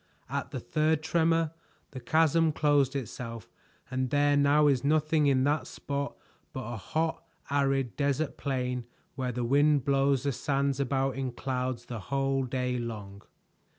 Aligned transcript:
At 0.31 0.49
the 0.49 0.59
third 0.59 1.03
tremor, 1.03 1.51
the 1.91 1.99
chasm 1.99 2.53
closed 2.53 2.95
itself 2.95 3.51
and 3.91 4.09
there 4.09 4.35
now 4.35 4.65
is 4.65 4.83
nothing 4.83 5.27
in 5.27 5.43
that 5.43 5.67
spot 5.67 6.15
but 6.53 6.63
a 6.63 6.75
hot 6.77 7.23
arid 7.51 7.95
desert 7.97 8.35
plain 8.35 8.85
where 9.13 9.31
the 9.31 9.45
wind 9.45 9.85
blows 9.85 10.23
the 10.23 10.31
sands 10.31 10.79
about 10.79 11.17
in 11.17 11.31
clouds 11.33 11.85
the 11.85 11.99
whole 11.99 12.45
day 12.45 12.79
long." 12.79 13.21